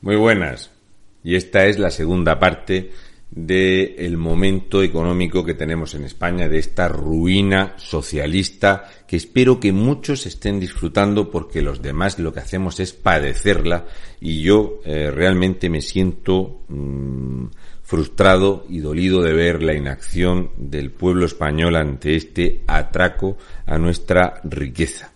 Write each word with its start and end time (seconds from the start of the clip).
Muy 0.00 0.16
buenas. 0.16 0.70
Y 1.24 1.34
esta 1.34 1.66
es 1.66 1.78
la 1.78 1.90
segunda 1.90 2.38
parte 2.38 2.92
del 3.30 4.16
momento 4.16 4.82
económico 4.82 5.44
que 5.44 5.54
tenemos 5.54 5.94
en 5.94 6.04
España, 6.04 6.48
de 6.48 6.58
esta 6.58 6.88
ruina 6.88 7.74
socialista 7.76 8.84
que 9.06 9.16
espero 9.16 9.60
que 9.60 9.70
muchos 9.70 10.24
estén 10.24 10.58
disfrutando 10.58 11.30
porque 11.30 11.60
los 11.60 11.82
demás 11.82 12.18
lo 12.18 12.32
que 12.32 12.40
hacemos 12.40 12.80
es 12.80 12.94
padecerla 12.94 13.84
y 14.18 14.40
yo 14.40 14.80
eh, 14.84 15.10
realmente 15.10 15.68
me 15.68 15.82
siento 15.82 16.62
mm, 16.68 17.46
frustrado 17.82 18.64
y 18.68 18.78
dolido 18.78 19.20
de 19.20 19.34
ver 19.34 19.62
la 19.62 19.74
inacción 19.74 20.52
del 20.56 20.90
pueblo 20.90 21.26
español 21.26 21.76
ante 21.76 22.16
este 22.16 22.62
atraco 22.66 23.36
a 23.66 23.76
nuestra 23.76 24.40
riqueza. 24.44 25.12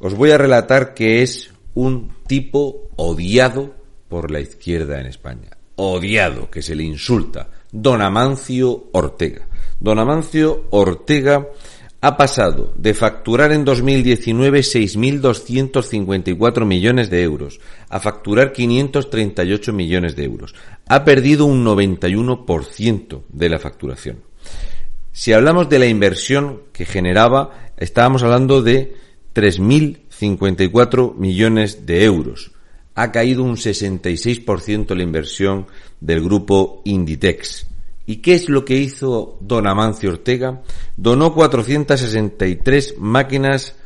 Os 0.00 0.14
voy 0.14 0.32
a 0.32 0.38
relatar 0.38 0.92
que 0.92 1.22
es 1.22 1.54
un 1.74 2.12
tipo 2.26 2.90
odiado 2.96 3.81
por 4.12 4.30
la 4.30 4.38
izquierda 4.40 5.00
en 5.00 5.06
España. 5.06 5.56
Odiado, 5.76 6.50
que 6.50 6.60
se 6.60 6.74
le 6.74 6.82
insulta. 6.82 7.48
Don 7.72 8.02
Amancio 8.02 8.90
Ortega. 8.92 9.48
Don 9.80 9.98
Amancio 9.98 10.66
Ortega 10.68 11.48
ha 12.02 12.18
pasado 12.18 12.74
de 12.76 12.92
facturar 12.92 13.52
en 13.52 13.64
2019 13.64 14.60
6.254 14.60 16.66
millones 16.66 17.08
de 17.08 17.22
euros 17.22 17.58
a 17.88 18.00
facturar 18.00 18.52
538 18.52 19.72
millones 19.72 20.14
de 20.14 20.24
euros. 20.24 20.54
Ha 20.88 21.06
perdido 21.06 21.46
un 21.46 21.64
91% 21.64 23.22
de 23.30 23.48
la 23.48 23.58
facturación. 23.58 24.18
Si 25.10 25.32
hablamos 25.32 25.70
de 25.70 25.78
la 25.78 25.86
inversión 25.86 26.64
que 26.74 26.84
generaba, 26.84 27.70
estábamos 27.78 28.22
hablando 28.22 28.60
de 28.60 28.94
3.054 29.34 31.16
millones 31.16 31.86
de 31.86 32.04
euros 32.04 32.52
ha 32.94 33.12
caído 33.12 33.42
un 33.42 33.56
66% 33.56 34.94
la 34.94 35.02
inversión 35.02 35.66
del 36.00 36.22
grupo 36.22 36.82
Inditex. 36.84 37.66
¿Y 38.04 38.16
qué 38.16 38.34
es 38.34 38.48
lo 38.48 38.64
que 38.64 38.76
hizo 38.76 39.38
don 39.40 39.64
Amancio 39.66 40.10
Ortega? 40.10 40.62
Donó 40.96 41.34
463 41.34 42.96
máquinas 42.98 43.76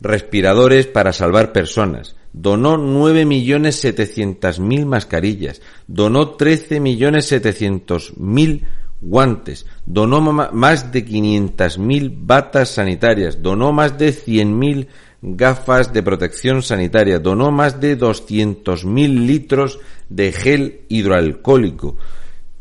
respiradores 0.00 0.88
para 0.88 1.12
salvar 1.12 1.52
personas. 1.52 2.16
Donó 2.32 2.76
9.700.000 2.76 4.86
mascarillas. 4.86 5.62
Donó 5.86 6.36
13.700.000 6.36 8.66
guantes. 9.00 9.64
Donó 9.86 10.20
más 10.20 10.90
de 10.92 11.06
500.000 11.06 12.14
batas 12.18 12.70
sanitarias. 12.70 13.40
Donó 13.42 13.72
más 13.72 13.96
de 13.96 14.12
100.000 14.12 14.88
gafas 15.22 15.92
de 15.92 16.02
protección 16.02 16.62
sanitaria, 16.62 17.20
donó 17.20 17.52
más 17.52 17.80
de 17.80 17.96
200.000 17.96 19.26
litros 19.26 19.78
de 20.08 20.32
gel 20.32 20.80
hidroalcohólico, 20.88 21.96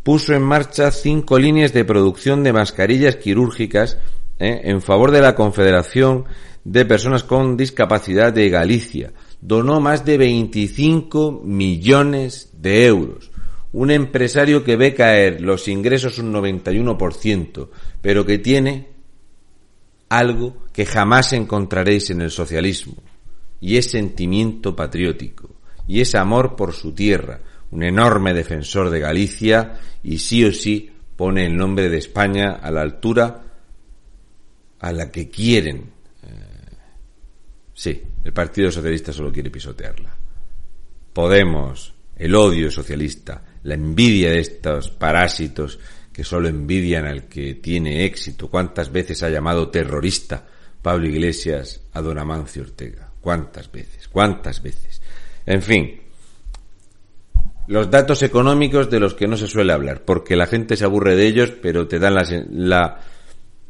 puso 0.04 0.34
en 0.34 0.44
marcha 0.44 0.92
cinco 0.92 1.40
líneas 1.40 1.74
de 1.74 1.84
producción 1.84 2.44
de 2.44 2.54
mascarillas 2.54 3.16
quirúrgicas 3.16 3.98
¿eh? 4.40 4.62
en 4.64 4.82
favor 4.82 5.12
de 5.12 5.22
la 5.22 5.36
Confederación 5.36 6.26
de 6.64 6.86
Personas 6.86 7.24
con 7.24 7.58
Discapacidad 7.58 8.32
de 8.32 8.50
Galicia, 8.50 9.12
donó 9.42 9.82
más 9.82 10.06
de 10.06 10.20
25 10.20 11.42
millones 11.44 12.52
de 12.54 12.86
euros. 12.86 13.32
Un 13.74 13.90
empresario 13.90 14.64
que 14.64 14.76
ve 14.76 14.94
caer 14.94 15.42
los 15.42 15.68
ingresos 15.68 16.20
un 16.20 16.34
91%, 16.34 17.70
pero 18.02 18.26
que 18.26 18.38
tiene 18.38 18.91
algo 20.12 20.68
que 20.74 20.86
jamás 20.86 21.32
encontraréis 21.32 22.10
en 22.10 22.20
el 22.20 22.32
socialismo, 22.32 23.02
y 23.62 23.78
es 23.78 23.92
sentimiento 23.92 24.76
patriótico, 24.76 25.56
y 25.88 26.02
es 26.02 26.16
amor 26.16 26.58
por 26.58 26.74
su 26.74 26.94
tierra, 26.94 27.40
un 27.72 27.84
enorme 27.84 28.34
defensor 28.34 28.90
de 28.90 29.00
Galicia, 29.00 29.80
y 30.04 30.18
sí 30.18 30.44
o 30.44 30.52
sí 30.52 30.92
pone 31.16 31.46
el 31.46 31.56
nombre 31.56 31.90
de 31.90 31.98
España 31.98 32.60
a 32.62 32.70
la 32.72 32.82
altura 32.82 33.44
a 34.80 34.92
la 34.92 35.10
que 35.10 35.30
quieren. 35.30 35.78
Eh, 36.24 36.76
sí, 37.74 38.02
el 38.26 38.34
Partido 38.34 38.70
Socialista 38.70 39.14
solo 39.14 39.32
quiere 39.32 39.50
pisotearla. 39.50 40.14
Podemos, 41.14 41.94
el 42.18 42.36
odio 42.36 42.70
socialista, 42.70 43.46
la 43.64 43.76
envidia 43.76 44.32
de 44.32 44.40
estos 44.40 44.90
parásitos 44.90 45.80
que 46.12 46.24
solo 46.24 46.48
envidian 46.48 47.06
al 47.06 47.28
que 47.28 47.56
tiene 47.56 48.06
éxito. 48.06 48.50
¿Cuántas 48.50 48.92
veces 48.92 49.24
ha 49.24 49.30
llamado 49.30 49.70
terrorista 49.70 50.46
Pablo 50.82 51.08
Iglesias 51.08 51.82
a 51.94 52.02
don 52.02 52.20
Amancio 52.20 52.64
Ortega? 52.64 53.10
¿Cuántas 53.22 53.72
veces? 53.72 54.08
¿Cuántas 54.08 54.62
veces? 54.62 55.02
En 55.46 55.62
fin, 55.62 56.02
los 57.68 57.90
datos 57.90 58.22
económicos 58.24 58.90
de 58.90 59.00
los 59.00 59.14
que 59.14 59.28
no 59.28 59.38
se 59.38 59.48
suele 59.48 59.74
hablar, 59.74 60.02
porque 60.04 60.36
la 60.36 60.48
gente 60.48 60.76
se 60.76 60.86
aburre 60.86 61.16
de 61.16 61.28
ellos, 61.28 61.54
pero 61.62 61.88
te 61.88 62.00
dan 62.00 62.16
la, 62.16 63.00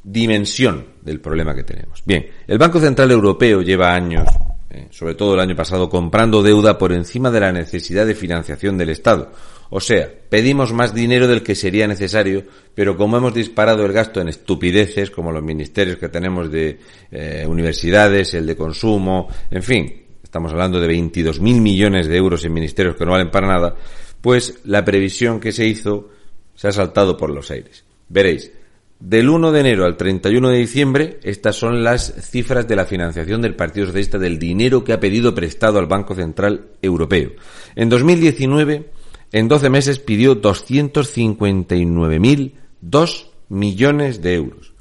dimensión 0.04 0.88
del 1.04 1.20
problema 1.22 1.54
que 1.54 1.64
tenemos. 1.64 2.02
Bien, 2.04 2.28
el 2.48 2.58
Banco 2.58 2.80
Central 2.80 3.12
Europeo 3.12 3.62
lleva 3.62 3.94
años, 3.94 4.28
eh, 4.72 4.88
sobre 4.90 5.14
todo 5.14 5.36
el 5.36 5.40
año 5.40 5.56
pasado, 5.56 5.88
comprando 5.88 6.42
deuda 6.42 6.80
por 6.80 6.92
encima 6.92 7.30
de 7.30 7.40
la 7.40 7.52
necesidad 7.52 8.08
de 8.08 8.16
financiación 8.16 8.80
del 8.80 8.90
Estado 8.90 9.32
o 9.74 9.80
sea, 9.80 10.12
pedimos 10.30 10.74
más 10.74 10.94
dinero 10.94 11.30
del 11.30 11.44
que 11.44 11.56
sería 11.56 11.88
necesario, 11.88 12.44
pero 12.76 12.98
como 12.98 13.16
hemos 13.16 13.34
disparado 13.34 13.86
el 13.86 13.94
gasto 13.94 14.20
en 14.20 14.28
estupideces, 14.28 15.10
como 15.10 15.32
los 15.32 15.42
ministerios 15.42 15.98
que 15.98 16.10
tenemos 16.10 16.52
de 16.52 16.78
eh, 17.10 17.46
universidades, 17.48 18.34
el 18.34 18.46
de 18.46 18.58
consumo, 18.58 19.30
en 19.50 19.64
fin, 19.64 20.04
estamos 20.22 20.52
hablando 20.52 20.82
de 20.82 20.90
22.000 20.90 21.40
millones 21.62 22.08
de 22.08 22.18
euros 22.18 22.44
en 22.44 22.52
ministerios 22.52 22.98
que 22.98 23.06
no 23.06 23.14
valen 23.14 23.32
para 23.32 23.48
nada, 23.48 23.76
pues 24.20 24.60
la 24.66 24.84
previsión 24.84 25.40
que 25.40 25.54
se 25.54 25.66
hizo 25.66 26.10
se 26.54 26.68
ha 26.68 26.72
saltado 26.74 27.16
por 27.16 27.30
los 27.30 27.50
aires. 27.50 27.86
Veréis, 28.10 28.52
del 29.00 29.30
1 29.30 29.54
de 29.54 29.60
enero 29.62 29.86
al 29.86 29.96
31 29.96 30.50
de 30.50 30.58
diciembre, 30.58 31.20
estas 31.24 31.56
son 31.56 31.82
las 31.82 32.14
cifras 32.30 32.68
de 32.68 32.76
la 32.76 32.86
financiación 32.86 33.42
del 33.42 33.56
Partido 33.56 33.86
Socialista 33.86 34.20
del 34.20 34.38
dinero 34.38 34.84
que 34.84 34.92
ha 34.92 35.00
pedido 35.00 35.34
prestado 35.34 35.80
al 35.80 35.88
Banco 35.88 36.14
Central 36.14 36.68
Europeo. 36.82 37.32
En 37.76 37.88
2019, 37.88 39.00
en 39.32 39.48
12 39.48 39.70
meses 39.70 40.00
pidió 40.00 40.42
259.002 40.42 43.26
millones 43.50 44.22
de 44.22 44.36
euros. 44.36 44.72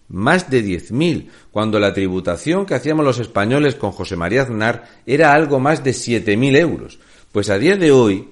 Más 0.10 0.50
de 0.50 0.64
10.000, 0.64 1.30
cuando 1.52 1.80
la 1.80 1.94
tributación 1.94 2.66
que 2.66 2.76
hacíamos 2.76 3.06
los 3.06 3.20
españoles 3.20 3.76
con 3.76 3.92
José 3.92 4.16
María 4.18 4.44
Aznar 4.44 4.90
era 5.06 5.34
algo 5.34 5.60
más 5.60 5.84
de 5.84 5.92
7.000 5.92 6.58
euros. 6.58 7.00
Pues 7.32 7.50
a 7.50 7.58
día 7.58 7.78
de 7.78 7.92
hoy, 7.92 8.28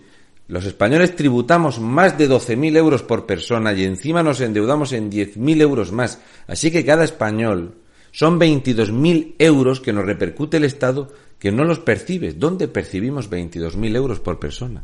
Los 0.49 0.65
españoles 0.65 1.15
tributamos 1.15 1.79
más 1.79 2.17
de 2.17 2.27
12.000 2.27 2.75
euros 2.75 3.03
por 3.03 3.27
persona 3.27 3.71
y 3.71 3.83
encima 3.83 4.23
nos 4.23 4.41
endeudamos 4.41 4.93
en 4.93 5.11
10.000 5.11 5.61
euros 5.61 5.91
más. 5.91 6.19
Así 6.47 6.71
que 6.71 6.83
cada 6.83 7.03
español 7.03 7.75
son 8.11 8.39
22.000 8.39 9.35
euros 9.39 9.79
que 9.79 9.93
nos 9.93 10.05
repercute 10.05 10.57
el 10.57 10.65
Estado 10.65 11.11
que 11.39 11.51
no 11.51 11.63
los 11.63 11.79
percibes. 11.79 12.37
¿Dónde 12.37 12.67
percibimos 12.67 13.29
22.000 13.29 13.95
euros 13.95 14.19
por 14.19 14.39
persona? 14.39 14.83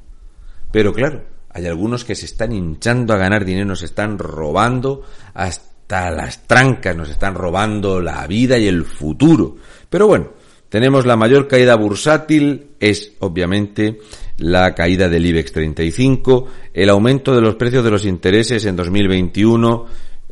Pero 0.71 0.93
claro, 0.93 1.23
hay 1.49 1.67
algunos 1.67 2.03
que 2.03 2.15
se 2.15 2.25
están 2.25 2.51
hinchando 2.51 3.13
a 3.13 3.17
ganar 3.17 3.45
dinero, 3.45 3.65
nos 3.65 3.83
están 3.83 4.17
robando 4.17 5.03
hasta 5.33 6.11
las 6.11 6.47
trancas, 6.47 6.95
nos 6.95 7.09
están 7.09 7.35
robando 7.35 8.01
la 8.01 8.25
vida 8.27 8.57
y 8.57 8.67
el 8.67 8.83
futuro. 8.83 9.55
Pero 9.89 10.07
bueno, 10.07 10.31
tenemos 10.69 11.05
la 11.05 11.15
mayor 11.15 11.47
caída 11.47 11.75
bursátil, 11.75 12.71
es 12.79 13.13
obviamente 13.19 13.99
la 14.37 14.75
caída 14.75 15.07
del 15.07 15.25
IBEX 15.25 15.53
35, 15.53 16.47
el 16.73 16.89
aumento 16.89 17.33
de 17.33 17.41
los 17.41 17.55
precios 17.55 17.83
de 17.83 17.91
los 17.91 18.05
intereses 18.05 18.65
en 18.65 18.75
2021, 18.75 19.85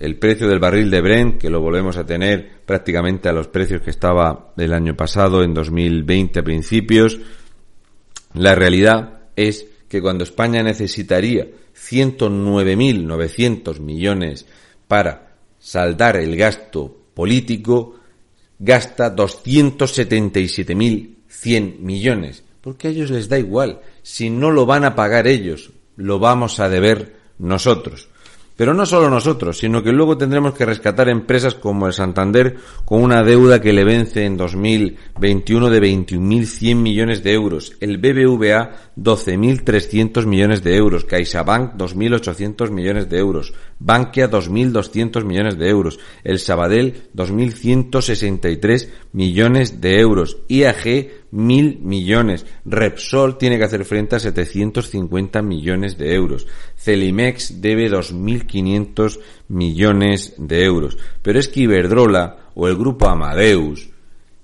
el 0.04 0.18
precio 0.18 0.50
del 0.50 0.60
barril 0.60 0.92
de 0.92 1.02
Brent, 1.02 1.40
que 1.40 1.50
lo 1.50 1.62
volvemos 1.62 1.98
a 1.98 2.06
tener 2.06 2.60
prácticamente 2.66 3.30
a 3.30 3.34
los 3.34 3.48
precios 3.48 3.82
que 3.82 3.90
estaba 3.90 4.54
el 4.58 4.74
año 4.74 4.98
pasado, 4.98 5.44
en 5.44 5.54
2020 5.54 6.40
a 6.40 6.44
principios. 6.44 7.20
La 8.34 8.54
realidad 8.54 9.20
es 9.36 9.66
que 9.88 10.02
cuando 10.02 10.26
España 10.26 10.62
necesitaría 10.62 11.48
109.900 11.76 13.80
millones 13.80 14.46
para 14.88 15.38
saldar 15.60 16.18
el 16.18 16.36
gasto 16.36 16.98
político, 17.14 17.96
gasta 18.60 19.16
277.100 19.16 21.80
millones 21.80 22.44
porque 22.64 22.88
a 22.88 22.92
ellos 22.92 23.12
les 23.12 23.28
da 23.28 23.38
igual. 23.38 23.82
Si 24.04 24.30
no 24.30 24.50
lo 24.50 24.66
van 24.66 24.86
a 24.86 24.96
pagar 24.96 25.28
ellos, 25.28 25.72
lo 25.98 26.18
vamos 26.18 26.62
a 26.62 26.70
deber 26.70 27.18
nosotros. 27.38 28.08
Pero 28.56 28.74
no 28.74 28.86
solo 28.86 29.10
nosotros, 29.10 29.58
sino 29.58 29.82
que 29.82 29.92
luego 29.92 30.18
tendremos 30.18 30.54
que 30.54 30.66
rescatar 30.66 31.10
empresas 31.10 31.56
como 31.56 31.88
el 31.88 31.94
Santander 31.94 32.58
con 32.86 33.02
una 33.02 33.24
deuda 33.24 33.60
que 33.60 33.74
le 33.74 33.84
vence 33.84 34.26
en 34.26 34.38
2021 34.38 35.70
de 35.72 35.82
21.100 35.82 36.76
millones 36.76 37.24
de 37.24 37.34
euros, 37.34 37.74
el 37.80 37.98
BBVA 37.98 38.72
12.300 38.96 40.26
millones 40.28 40.64
de 40.64 40.76
euros, 40.76 41.04
CaixaBank 41.06 41.74
2.800 41.74 42.70
millones 42.70 43.10
de 43.10 43.18
euros, 43.18 43.54
Bankia 43.80 44.30
2.200 44.30 45.24
millones 45.24 45.58
de 45.58 45.70
euros, 45.70 46.00
el 46.24 46.38
Sabadell 46.38 47.10
2.163 47.16 48.90
millones 49.14 49.80
de 49.80 50.00
euros, 50.00 50.38
IAG 50.50 51.10
mil 51.32 51.80
millones. 51.80 52.46
Repsol 52.66 53.38
tiene 53.38 53.58
que 53.58 53.64
hacer 53.64 53.86
frente 53.86 54.16
a 54.18 54.20
750 54.20 55.42
millones 55.42 55.98
de 55.98 56.14
euros. 56.14 56.46
Celimex 56.76 57.62
debe 57.62 57.90
2.500 57.90 59.20
millones 59.48 60.34
de 60.38 60.64
euros. 60.64 60.98
Pero 61.22 61.40
es 61.40 61.48
que 61.48 61.62
Iberdrola 61.62 62.50
o 62.56 62.68
el 62.68 62.76
grupo 62.76 63.08
Amadeus 63.08 63.90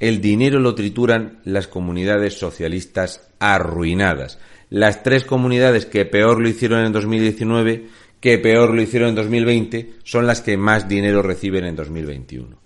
el 0.01 0.21
dinero 0.21 0.59
lo 0.59 0.75
trituran 0.75 1.39
las 1.45 1.69
comunidades 1.69 2.37
socialistas 2.37 3.29
arruinadas 3.39 4.41
las 4.71 5.03
tres 5.03 5.25
comunidades 5.25 5.85
que 5.87 6.05
peor 6.05 6.41
lo 6.41 6.49
hicieron 6.49 6.85
en 6.85 6.93
2019, 6.93 7.89
que 8.21 8.39
peor 8.39 8.75
lo 8.75 8.83
hicieron 8.83 9.09
en 9.11 9.15
2020, 9.15 9.95
son 10.03 10.27
las 10.27 10.41
que 10.41 10.57
más 10.57 10.89
dinero 10.89 11.23
reciben 11.23 11.65
en 11.65 11.77
2021. 11.77 12.57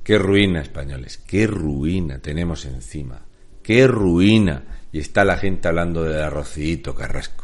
Qué 0.03 0.17
ruina, 0.17 0.61
españoles, 0.61 1.17
qué 1.17 1.47
ruina 1.47 2.19
tenemos 2.19 2.65
encima. 2.65 3.21
Qué 3.61 3.87
ruina 3.87 4.82
y 4.93 4.99
está 4.99 5.25
la 5.25 5.37
gente 5.37 5.67
hablando 5.67 6.03
del 6.03 6.21
arrocito 6.21 6.93
Carrasco. 6.93 7.42